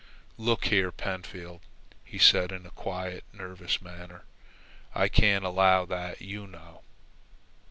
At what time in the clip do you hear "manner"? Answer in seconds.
3.83-4.23